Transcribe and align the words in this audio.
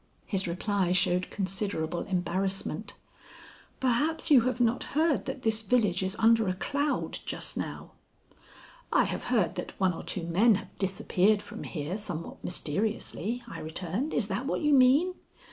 His 0.25 0.47
reply 0.47 0.93
showed 0.93 1.29
considerable 1.29 1.99
embarrassment. 2.01 2.95
"Perhaps 3.79 4.31
you 4.31 4.41
have 4.47 4.59
not 4.59 4.81
heard 4.97 5.25
that 5.27 5.43
this 5.43 5.61
village 5.61 6.01
is 6.01 6.15
under 6.17 6.47
a 6.47 6.55
cloud 6.55 7.19
just 7.23 7.55
now?" 7.55 7.91
"I 8.91 9.03
have 9.03 9.25
heard 9.25 9.53
that 9.57 9.79
one 9.79 9.93
or 9.93 10.01
two 10.01 10.23
men 10.23 10.55
have 10.55 10.75
disappeared 10.79 11.43
from 11.43 11.61
here 11.65 11.97
somewhat 11.97 12.43
mysteriously," 12.43 13.43
I 13.47 13.59
returned. 13.59 14.11
"Is 14.11 14.25
that 14.29 14.47
what 14.47 14.61
you 14.61 14.73
mean?" 14.73 15.13